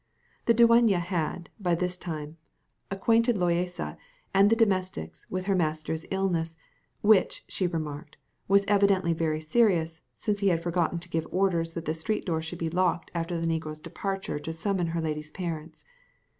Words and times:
The 0.47 0.55
dueña 0.55 0.99
had, 0.99 1.51
by 1.59 1.75
this 1.75 1.95
time, 1.95 2.37
acquainted 2.89 3.35
Loaysa 3.35 3.97
and 4.33 4.49
the 4.49 4.55
domestics 4.55 5.27
with 5.29 5.45
her 5.45 5.53
master's 5.53 6.07
illness, 6.09 6.55
which, 7.01 7.43
she 7.47 7.67
remarked, 7.67 8.17
was 8.47 8.65
evidently 8.67 9.13
very 9.13 9.39
serious, 9.41 10.01
since 10.15 10.39
he 10.39 10.47
had 10.47 10.63
forgotten 10.63 10.97
to 10.97 11.09
give 11.09 11.27
orders 11.29 11.75
that 11.75 11.85
the 11.85 11.93
street 11.93 12.25
door 12.25 12.41
should 12.41 12.57
be 12.57 12.67
locked 12.71 13.11
after 13.13 13.39
the 13.39 13.45
negro's 13.45 13.79
departure 13.79 14.39
to 14.39 14.51
summon 14.53 14.87
her 14.87 15.01
lady's 15.01 15.29
parents. 15.29 15.85